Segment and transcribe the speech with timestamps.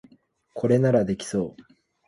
[0.55, 1.57] これならできそう